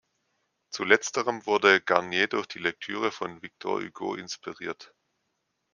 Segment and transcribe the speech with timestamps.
[0.71, 4.95] Zu letzterem wurde Garnier durch die Lektüre von Victor Hugo inspiriert.